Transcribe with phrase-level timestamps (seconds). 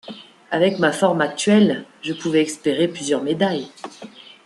[0.49, 3.69] Avec ma forme actuelle, je pouvais espérer plusieurs médailles.